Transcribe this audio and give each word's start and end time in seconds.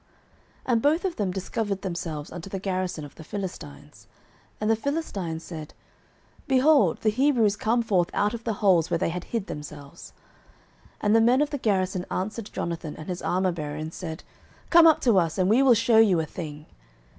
09:014:011 0.61 0.61
And 0.73 0.81
both 0.81 1.05
of 1.05 1.15
them 1.17 1.31
discovered 1.31 1.81
themselves 1.83 2.31
unto 2.31 2.49
the 2.49 2.57
garrison 2.57 3.05
of 3.05 3.13
the 3.13 3.23
Philistines: 3.23 4.07
and 4.59 4.67
the 4.67 4.75
Philistines 4.75 5.43
said, 5.43 5.75
Behold, 6.47 6.99
the 7.01 7.11
Hebrews 7.11 7.55
come 7.55 7.83
forth 7.83 8.09
out 8.11 8.33
of 8.33 8.43
the 8.43 8.53
holes 8.65 8.89
where 8.89 8.97
they 8.97 9.09
had 9.09 9.25
hid 9.25 9.45
themselves. 9.45 10.13
09:014:012 10.93 10.93
And 11.01 11.15
the 11.15 11.21
men 11.21 11.41
of 11.43 11.49
the 11.51 11.57
garrison 11.59 12.05
answered 12.09 12.49
Jonathan 12.51 12.95
and 12.97 13.09
his 13.09 13.21
armourbearer, 13.21 13.79
and 13.79 13.93
said, 13.93 14.23
Come 14.71 14.87
up 14.87 15.01
to 15.01 15.19
us, 15.19 15.37
and 15.37 15.47
we 15.47 15.61
will 15.61 15.75
shew 15.75 15.99
you 15.99 16.19
a 16.19 16.25
thing. 16.25 16.65